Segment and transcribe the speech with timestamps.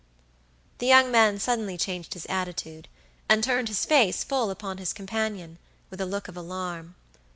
[0.79, 2.87] The young man suddenly changed his attitude,
[3.29, 5.59] and turned his face full upon his companion,
[5.91, 6.95] with a look of alarm.